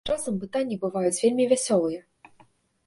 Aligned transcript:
Часам 0.13 0.37
пытанні 0.45 0.77
бываюць 0.85 1.21
вельмі 1.23 1.49
вясёлыя. 1.53 2.01